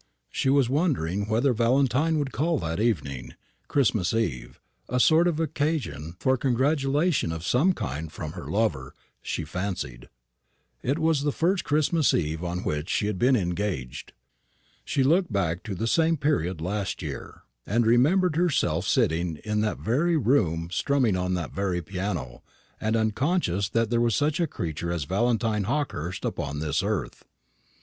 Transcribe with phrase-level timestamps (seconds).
[0.31, 3.35] She was wondering whether Valentine would call that evening,
[3.67, 9.43] Christmas eve a sort of occasion for congratulation of some kind from her lover, she
[9.43, 10.09] fancied.
[10.81, 14.11] It was the first Christmas eve on which she had been "engaged."
[14.83, 19.77] She looked back to the same period last year, and remembered herself sitting in that
[19.77, 22.41] very room strumming on that very piano,
[22.79, 27.23] and unconscious that there was such a creature as Valentine Hawkehurst upon this earth.